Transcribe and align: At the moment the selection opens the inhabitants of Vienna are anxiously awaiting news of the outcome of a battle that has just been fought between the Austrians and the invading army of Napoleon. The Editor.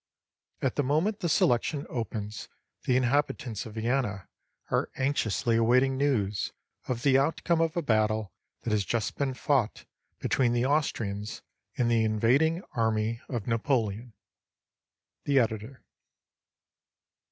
At 0.63 0.77
the 0.77 0.83
moment 0.83 1.19
the 1.19 1.29
selection 1.29 1.85
opens 1.87 2.49
the 2.85 2.97
inhabitants 2.97 3.67
of 3.67 3.75
Vienna 3.75 4.27
are 4.71 4.89
anxiously 4.95 5.57
awaiting 5.57 5.95
news 5.95 6.53
of 6.87 7.03
the 7.03 7.19
outcome 7.19 7.61
of 7.61 7.77
a 7.77 7.83
battle 7.83 8.33
that 8.63 8.71
has 8.71 8.83
just 8.83 9.15
been 9.15 9.35
fought 9.35 9.85
between 10.17 10.53
the 10.53 10.65
Austrians 10.65 11.43
and 11.77 11.91
the 11.91 12.03
invading 12.03 12.63
army 12.73 13.21
of 13.29 13.45
Napoleon. 13.45 14.13
The 15.25 15.37
Editor. 15.37 15.83